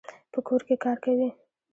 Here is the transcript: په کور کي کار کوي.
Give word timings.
په 0.31 0.39
کور 0.47 0.61
کي 0.67 0.75
کار 0.85 0.97
کوي. 1.05 1.29